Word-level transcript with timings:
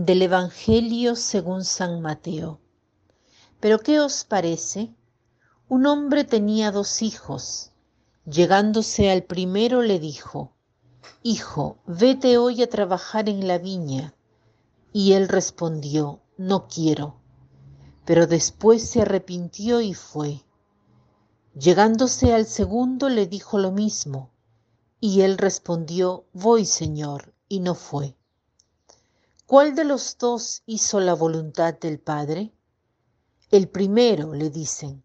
Del 0.00 0.22
Evangelio 0.22 1.16
según 1.16 1.64
San 1.64 2.00
Mateo. 2.00 2.60
Pero 3.58 3.80
¿qué 3.80 3.98
os 3.98 4.22
parece? 4.22 4.94
Un 5.68 5.86
hombre 5.86 6.22
tenía 6.22 6.70
dos 6.70 7.02
hijos. 7.02 7.72
Llegándose 8.24 9.10
al 9.10 9.24
primero 9.24 9.82
le 9.82 9.98
dijo, 9.98 10.52
Hijo, 11.24 11.78
vete 11.84 12.38
hoy 12.38 12.62
a 12.62 12.68
trabajar 12.68 13.28
en 13.28 13.48
la 13.48 13.58
viña. 13.58 14.14
Y 14.92 15.14
él 15.14 15.26
respondió, 15.26 16.20
No 16.36 16.68
quiero. 16.68 17.16
Pero 18.04 18.28
después 18.28 18.88
se 18.88 19.02
arrepintió 19.02 19.80
y 19.80 19.94
fue. 19.94 20.44
Llegándose 21.58 22.32
al 22.32 22.46
segundo 22.46 23.08
le 23.08 23.26
dijo 23.26 23.58
lo 23.58 23.72
mismo. 23.72 24.30
Y 25.00 25.22
él 25.22 25.38
respondió, 25.38 26.24
Voy, 26.32 26.66
Señor, 26.66 27.34
y 27.48 27.58
no 27.58 27.74
fue. 27.74 28.14
¿Cuál 29.48 29.74
de 29.74 29.84
los 29.84 30.18
dos 30.18 30.62
hizo 30.66 31.00
la 31.00 31.14
voluntad 31.14 31.72
del 31.72 31.98
Padre? 31.98 32.52
El 33.50 33.66
primero, 33.70 34.34
le 34.34 34.50
dicen. 34.50 35.02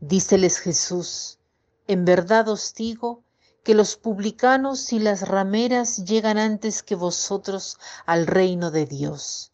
Díceles 0.00 0.58
Jesús, 0.58 1.38
en 1.86 2.04
verdad 2.04 2.48
os 2.48 2.74
digo 2.74 3.22
que 3.62 3.76
los 3.76 3.94
publicanos 3.94 4.92
y 4.92 4.98
las 4.98 5.28
rameras 5.28 6.04
llegan 6.04 6.38
antes 6.38 6.82
que 6.82 6.96
vosotros 6.96 7.78
al 8.04 8.26
reino 8.26 8.72
de 8.72 8.84
Dios. 8.84 9.52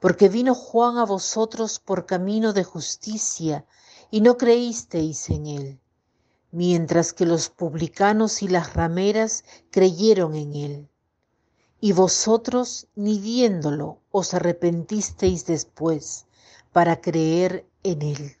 Porque 0.00 0.30
vino 0.30 0.54
Juan 0.54 0.96
a 0.96 1.04
vosotros 1.04 1.80
por 1.80 2.06
camino 2.06 2.54
de 2.54 2.64
justicia 2.64 3.66
y 4.10 4.22
no 4.22 4.38
creísteis 4.38 5.28
en 5.28 5.46
él, 5.48 5.80
mientras 6.50 7.12
que 7.12 7.26
los 7.26 7.50
publicanos 7.50 8.42
y 8.42 8.48
las 8.48 8.72
rameras 8.72 9.44
creyeron 9.70 10.34
en 10.34 10.54
él 10.54 10.88
y 11.84 11.92
vosotros 11.92 12.86
ni 12.96 13.18
viéndolo 13.18 13.98
os 14.10 14.32
arrepentisteis 14.32 15.44
después 15.44 16.24
para 16.72 17.02
creer 17.02 17.66
en 17.82 18.00
él. 18.00 18.36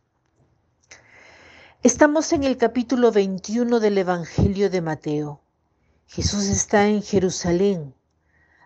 Estamos 1.82 2.32
en 2.32 2.44
el 2.44 2.56
capítulo 2.56 3.12
21 3.12 3.80
del 3.80 3.98
Evangelio 3.98 4.70
de 4.70 4.80
Mateo. 4.80 5.42
Jesús 6.06 6.46
está 6.46 6.86
en 6.86 7.02
Jerusalén. 7.02 7.92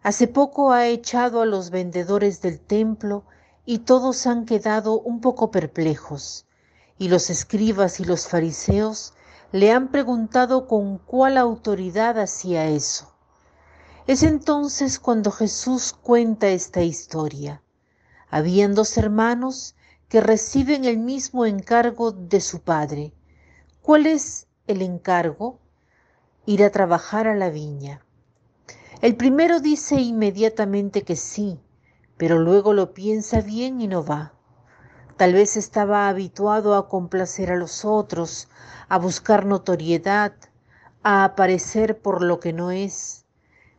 Hace 0.05 0.29
poco 0.29 0.71
ha 0.71 0.87
echado 0.87 1.43
a 1.43 1.47
los 1.47 1.71
vendedores 1.71 2.41
del 2.41 2.61
templo 2.61 3.25
y 3.67 3.81
todos 3.81 4.29
han 4.29 4.47
quedado 4.47 5.01
un 5.01 5.21
poco 5.21 5.51
perplejos. 5.51 6.47
Y 6.99 7.09
los 7.09 7.31
escribas 7.31 7.99
y 7.99 8.05
los 8.05 8.29
fariseos 8.29 9.12
le 9.51 9.73
han 9.73 9.91
preguntado 9.91 10.69
con 10.69 10.99
cuál 10.99 11.37
autoridad 11.37 12.21
hacía 12.21 12.69
eso. 12.69 13.18
Es 14.09 14.23
entonces 14.23 14.98
cuando 14.98 15.31
Jesús 15.31 15.92
cuenta 15.92 16.48
esta 16.48 16.81
historia. 16.81 17.61
Habían 18.31 18.75
dos 18.75 18.97
hermanos 18.97 19.77
que 20.09 20.23
reciben 20.23 20.87
el 20.87 20.97
mismo 20.97 21.45
encargo 21.45 22.12
de 22.12 22.41
su 22.41 22.62
padre. 22.62 23.12
¿Cuál 23.83 24.06
es 24.06 24.47
el 24.67 24.81
encargo? 24.81 25.59
Ir 26.47 26.65
a 26.65 26.70
trabajar 26.70 27.28
a 27.28 27.34
la 27.34 27.50
viña. 27.50 28.03
El 29.03 29.15
primero 29.15 29.61
dice 29.61 29.97
inmediatamente 30.00 31.03
que 31.03 31.15
sí, 31.15 31.61
pero 32.17 32.39
luego 32.39 32.72
lo 32.72 32.95
piensa 32.95 33.43
bien 33.43 33.78
y 33.83 33.89
no 33.89 34.03
va. 34.03 34.33
Tal 35.19 35.34
vez 35.34 35.55
estaba 35.59 36.09
habituado 36.09 36.77
a 36.77 36.89
complacer 36.89 37.53
a 37.53 37.56
los 37.56 37.84
otros, 37.84 38.49
a 38.88 38.99
buscar 38.99 39.44
notoriedad, 39.44 40.33
a 41.03 41.25
aparecer 41.25 42.00
por 42.00 42.22
lo 42.22 42.41
que 42.41 42.54
no 42.54 42.71
es 42.71 43.27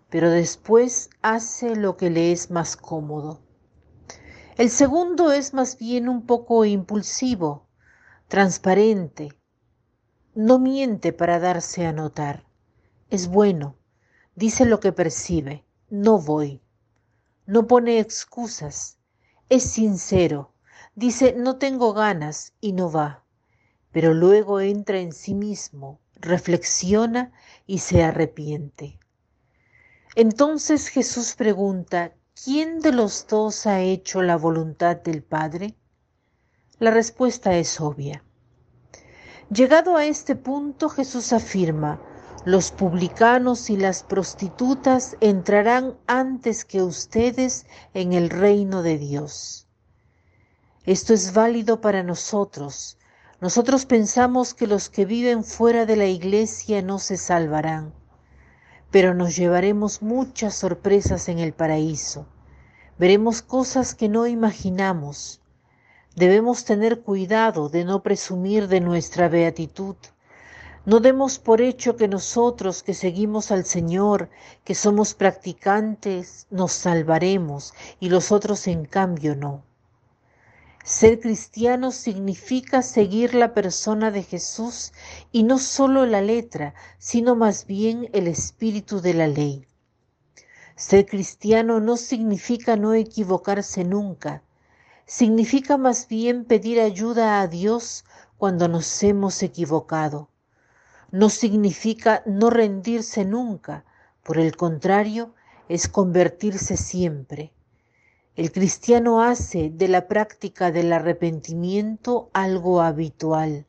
pero 0.10 0.32
después 0.32 1.10
hace 1.22 1.76
lo 1.76 1.96
que 1.98 2.10
le 2.10 2.32
es 2.32 2.50
más 2.50 2.76
cómodo. 2.76 3.42
El 4.58 4.70
segundo 4.70 5.32
es 5.32 5.54
más 5.54 5.78
bien 5.78 6.10
un 6.10 6.26
poco 6.26 6.66
impulsivo, 6.66 7.68
transparente, 8.28 9.38
no 10.36 10.60
miente 10.60 11.14
para 11.14 11.40
darse 11.40 11.86
a 11.86 11.94
notar, 11.94 12.46
es 13.10 13.28
bueno, 13.28 13.78
dice 14.36 14.66
lo 14.66 14.80
que 14.80 14.92
percibe, 14.92 15.66
no 15.90 16.20
voy, 16.20 16.62
no 17.46 17.68
pone 17.68 18.00
excusas, 18.00 19.00
es 19.48 19.64
sincero, 19.64 20.54
dice 20.96 21.34
no 21.38 21.58
tengo 21.58 21.94
ganas 21.94 22.54
y 22.60 22.74
no 22.74 22.92
va, 22.92 23.24
pero 23.92 24.14
luego 24.14 24.60
entra 24.60 25.00
en 25.00 25.14
sí 25.14 25.34
mismo, 25.34 26.00
reflexiona 26.16 27.32
y 27.66 27.80
se 27.80 28.04
arrepiente. 28.04 29.00
Entonces 30.22 30.90
Jesús 30.90 31.36
pregunta, 31.38 32.12
¿quién 32.44 32.82
de 32.82 32.92
los 32.92 33.26
dos 33.26 33.66
ha 33.66 33.80
hecho 33.80 34.22
la 34.22 34.36
voluntad 34.36 34.98
del 34.98 35.24
Padre? 35.24 35.78
La 36.78 36.92
respuesta 36.92 37.56
es 37.56 37.80
obvia. 37.80 38.22
Llegado 39.50 39.96
a 39.96 40.04
este 40.04 40.36
punto, 40.36 40.90
Jesús 40.90 41.32
afirma, 41.32 42.02
los 42.44 42.72
publicanos 42.72 43.70
y 43.70 43.78
las 43.78 44.04
prostitutas 44.04 45.16
entrarán 45.22 45.98
antes 46.06 46.66
que 46.66 46.82
ustedes 46.82 47.66
en 47.94 48.12
el 48.12 48.30
reino 48.30 48.84
de 48.84 48.98
Dios. 48.98 49.70
Esto 50.84 51.14
es 51.14 51.32
válido 51.32 51.80
para 51.80 52.04
nosotros. 52.04 52.98
Nosotros 53.40 53.86
pensamos 53.86 54.54
que 54.54 54.68
los 54.68 54.90
que 54.90 55.06
viven 55.06 55.46
fuera 55.46 55.86
de 55.86 55.96
la 55.96 56.08
iglesia 56.08 56.82
no 56.82 57.00
se 57.00 57.16
salvarán 57.16 57.94
pero 58.92 59.14
nos 59.14 59.36
llevaremos 59.36 60.02
muchas 60.02 60.56
sorpresas 60.56 61.30
en 61.30 61.40
el 61.40 61.54
paraíso. 61.54 62.26
Veremos 62.98 63.42
cosas 63.42 63.96
que 63.96 64.10
no 64.10 64.28
imaginamos. 64.28 65.42
Debemos 66.16 66.66
tener 66.66 67.02
cuidado 67.02 67.70
de 67.70 67.86
no 67.86 68.04
presumir 68.04 68.68
de 68.68 68.82
nuestra 68.82 69.30
beatitud. 69.30 69.96
No 70.86 71.00
demos 71.00 71.40
por 71.40 71.62
hecho 71.62 71.96
que 71.96 72.08
nosotros 72.08 72.84
que 72.84 72.94
seguimos 72.94 73.52
al 73.52 73.66
Señor, 73.66 74.30
que 74.64 74.76
somos 74.76 75.14
practicantes, 75.14 76.48
nos 76.50 76.72
salvaremos 76.72 77.74
y 78.00 78.10
los 78.10 78.32
otros 78.32 78.68
en 78.68 78.86
cambio 78.86 79.36
no. 79.36 79.69
Ser 80.84 81.20
cristiano 81.20 81.92
significa 81.92 82.82
seguir 82.82 83.36
la 83.36 83.54
persona 83.54 84.12
de 84.12 84.24
Jesús 84.24 84.94
y 85.32 85.44
no 85.44 85.60
solo 85.60 86.06
la 86.06 86.22
letra, 86.22 86.74
sino 86.98 87.36
más 87.36 87.68
bien 87.68 88.10
el 88.14 88.28
espíritu 88.28 89.02
de 89.02 89.14
la 89.14 89.28
ley. 89.28 89.68
Ser 90.76 91.06
cristiano 91.06 91.80
no 91.80 91.98
significa 91.98 92.78
no 92.78 92.94
equivocarse 92.94 93.84
nunca, 93.84 94.42
significa 95.06 95.78
más 95.78 96.08
bien 96.08 96.46
pedir 96.46 96.80
ayuda 96.80 97.42
a 97.42 97.48
Dios 97.48 98.06
cuando 98.38 98.68
nos 98.70 99.04
hemos 99.04 99.44
equivocado. 99.44 100.30
No 101.12 101.30
significa 101.30 102.24
no 102.26 102.50
rendirse 102.50 103.26
nunca, 103.26 103.84
por 104.24 104.38
el 104.38 104.56
contrario, 104.56 105.36
es 105.68 105.88
convertirse 105.88 106.78
siempre. 106.78 107.52
El 108.40 108.54
cristiano 108.54 109.22
hace 109.22 109.70
de 109.70 109.90
la 109.90 110.08
práctica 110.08 110.72
del 110.72 110.94
arrepentimiento 110.94 112.30
algo 112.32 112.80
habitual, 112.80 113.66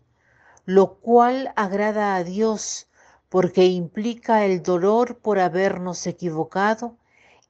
lo 0.65 0.95
cual 1.01 1.53
agrada 1.57 2.15
a 2.15 2.23
Dios 2.23 2.87
porque 3.29 3.67
implica 3.67 4.45
el 4.45 4.63
dolor 4.63 5.19
por 5.19 5.41
habernos 5.41 6.07
equivocado 6.07 6.97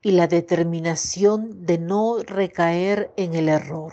y 0.01 0.13
la 0.13 0.29
determinación 0.29 1.67
de 1.67 1.77
no 1.77 2.23
recaer 2.23 3.13
en 3.19 3.35
el 3.35 3.51
error. 3.51 3.93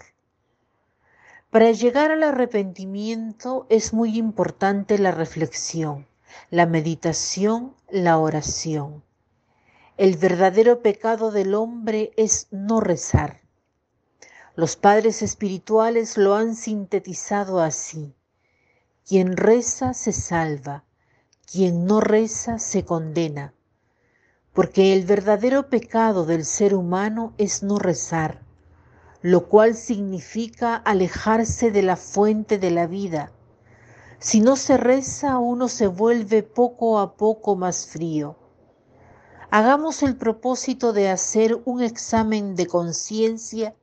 Para 1.49 1.73
llegar 1.73 2.11
al 2.11 2.23
arrepentimiento 2.23 3.67
es 3.67 3.91
muy 3.91 4.17
importante 4.17 4.97
la 4.97 5.11
reflexión, 5.11 6.07
la 6.49 6.65
meditación, 6.65 7.75
la 7.89 8.19
oración. 8.19 9.03
El 9.97 10.15
verdadero 10.15 10.83
pecado 10.83 11.31
del 11.31 11.55
hombre 11.55 12.11
es 12.17 12.49
no 12.51 12.81
rezar. 12.81 13.41
Los 14.53 14.75
padres 14.75 15.23
espirituales 15.23 16.17
lo 16.17 16.35
han 16.35 16.53
sintetizado 16.53 17.59
así. 17.61 18.13
Quien 19.07 19.35
reza 19.35 19.95
se 19.95 20.13
salva, 20.13 20.83
quien 21.51 21.85
no 21.85 21.99
reza 21.99 22.59
se 22.59 22.85
condena, 22.85 23.55
porque 24.53 24.93
el 24.93 25.03
verdadero 25.03 25.67
pecado 25.67 26.27
del 26.27 26.45
ser 26.45 26.75
humano 26.75 27.33
es 27.39 27.63
no 27.63 27.79
rezar, 27.79 28.43
lo 29.23 29.49
cual 29.49 29.73
significa 29.73 30.75
alejarse 30.75 31.71
de 31.71 31.81
la 31.81 31.95
fuente 31.95 32.59
de 32.59 32.69
la 32.69 32.85
vida. 32.85 33.31
Si 34.19 34.41
no 34.41 34.57
se 34.57 34.77
reza, 34.77 35.39
uno 35.39 35.67
se 35.67 35.87
vuelve 35.87 36.43
poco 36.43 36.99
a 36.99 37.17
poco 37.17 37.55
más 37.55 37.87
frío 37.87 38.37
hagamos 39.49 40.03
el 40.03 40.15
propósito 40.15 40.93
de 40.93 41.09
hacer 41.09 41.61
un 41.65 41.81
examen 41.81 42.55
de 42.55 42.67
conciencia 42.67 43.75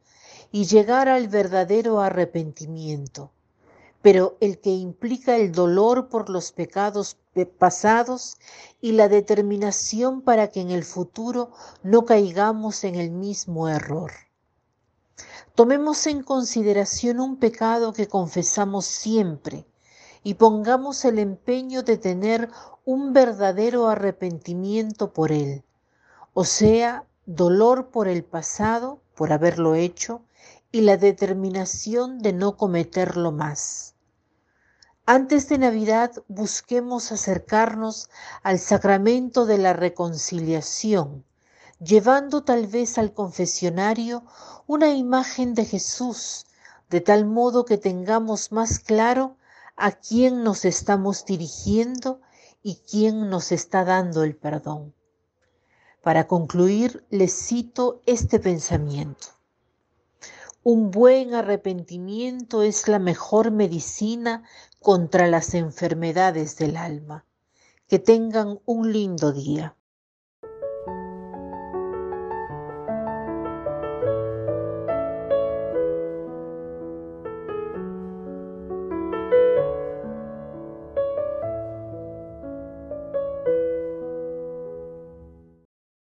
y 0.52 0.66
llegar 0.66 1.08
al 1.08 1.28
verdadero 1.28 2.00
arrepentimiento. 2.00 3.30
pero 4.04 4.36
el 4.40 4.58
que 4.60 4.68
implica 4.68 5.36
el 5.36 5.52
dolor 5.52 6.10
por 6.10 6.28
los 6.28 6.52
pecados 6.52 7.16
pasados 7.58 8.36
y 8.82 8.92
la 8.92 9.08
determinación 9.08 10.20
para 10.20 10.48
que 10.48 10.60
en 10.60 10.70
el 10.70 10.84
futuro 10.84 11.52
no 11.82 12.04
caigamos 12.04 12.84
en 12.84 12.96
el 12.96 13.10
mismo 13.10 13.66
error. 13.66 14.12
Tomemos 15.54 16.06
en 16.06 16.22
consideración 16.22 17.18
un 17.18 17.38
pecado 17.38 17.94
que 17.94 18.06
confesamos 18.06 18.84
siempre 18.84 19.64
y 20.22 20.34
pongamos 20.34 21.06
el 21.06 21.18
empeño 21.18 21.82
de 21.82 21.96
tener 21.96 22.50
un 22.84 23.14
verdadero 23.14 23.88
arrepentimiento 23.88 25.12
por 25.12 25.32
él, 25.32 25.64
o 26.34 26.44
sea, 26.44 27.06
dolor 27.24 27.88
por 27.88 28.08
el 28.08 28.24
pasado, 28.24 29.00
por 29.14 29.32
haberlo 29.32 29.74
hecho, 29.74 30.22
y 30.70 30.82
la 30.82 30.96
determinación 30.96 32.18
de 32.18 32.32
no 32.32 32.56
cometerlo 32.56 33.32
más. 33.32 33.94
Antes 35.06 35.48
de 35.48 35.58
Navidad 35.58 36.12
busquemos 36.28 37.12
acercarnos 37.12 38.10
al 38.42 38.58
sacramento 38.58 39.46
de 39.46 39.58
la 39.58 39.72
reconciliación, 39.72 41.24
llevando 41.78 42.42
tal 42.44 42.66
vez 42.66 42.98
al 42.98 43.14
confesionario 43.14 44.24
una 44.66 44.90
imagen 44.92 45.54
de 45.54 45.64
Jesús, 45.64 46.46
de 46.90 47.00
tal 47.00 47.24
modo 47.24 47.64
que 47.64 47.78
tengamos 47.78 48.52
más 48.52 48.78
claro 48.78 49.36
a 49.76 49.92
quién 49.92 50.42
nos 50.42 50.64
estamos 50.64 51.24
dirigiendo 51.24 52.20
y 52.64 52.76
quién 52.90 53.28
nos 53.28 53.52
está 53.52 53.84
dando 53.84 54.24
el 54.24 54.34
perdón. 54.34 54.94
Para 56.02 56.26
concluir, 56.26 57.04
les 57.10 57.32
cito 57.32 58.00
este 58.06 58.40
pensamiento. 58.40 59.28
Un 60.62 60.90
buen 60.90 61.34
arrepentimiento 61.34 62.62
es 62.62 62.88
la 62.88 62.98
mejor 62.98 63.50
medicina 63.50 64.44
contra 64.80 65.28
las 65.28 65.52
enfermedades 65.52 66.56
del 66.56 66.78
alma. 66.78 67.26
Que 67.86 67.98
tengan 67.98 68.58
un 68.64 68.90
lindo 68.92 69.32
día. 69.32 69.76